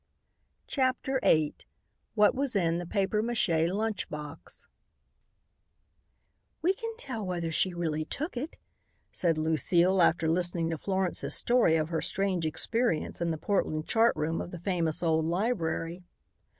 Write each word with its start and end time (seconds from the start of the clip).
CHAPTER 0.65 1.19
VIII 1.21 1.53
WHAT 2.15 2.33
WAS 2.33 2.55
IN 2.55 2.79
THE 2.79 2.87
PAPIER 2.87 3.21
MACHE 3.21 3.67
LUNCH 3.71 4.09
BOX 4.09 4.65
"We 6.63 6.73
can 6.73 6.97
tell 6.97 7.23
whether 7.23 7.51
she 7.51 7.75
really 7.75 8.03
took 8.05 8.35
it," 8.35 8.57
said 9.11 9.37
Lucile 9.37 10.01
after 10.01 10.27
listening 10.27 10.71
to 10.71 10.79
Florence's 10.79 11.35
story 11.35 11.75
of 11.75 11.89
her 11.89 12.01
strange 12.01 12.47
experiences 12.47 13.21
in 13.21 13.29
the 13.29 13.37
Portland 13.37 13.85
chart 13.85 14.15
room 14.15 14.41
of 14.41 14.49
the 14.49 14.57
famous 14.57 15.03
old 15.03 15.25
library. 15.25 16.01